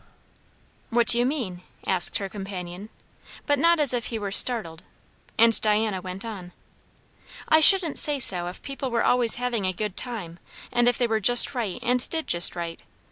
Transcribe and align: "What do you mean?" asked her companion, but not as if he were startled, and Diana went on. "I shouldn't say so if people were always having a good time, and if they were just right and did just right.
"What 0.89 1.05
do 1.05 1.19
you 1.19 1.27
mean?" 1.27 1.61
asked 1.85 2.17
her 2.17 2.27
companion, 2.27 2.89
but 3.45 3.59
not 3.59 3.79
as 3.79 3.93
if 3.93 4.05
he 4.05 4.17
were 4.17 4.31
startled, 4.31 4.81
and 5.37 5.61
Diana 5.61 6.01
went 6.01 6.25
on. 6.25 6.53
"I 7.47 7.59
shouldn't 7.59 7.99
say 7.99 8.17
so 8.19 8.47
if 8.47 8.63
people 8.63 8.89
were 8.89 9.03
always 9.03 9.35
having 9.35 9.63
a 9.67 9.71
good 9.73 9.95
time, 9.95 10.39
and 10.71 10.87
if 10.87 10.97
they 10.97 11.05
were 11.05 11.19
just 11.19 11.53
right 11.53 11.77
and 11.83 12.09
did 12.09 12.25
just 12.25 12.55
right. 12.55 12.81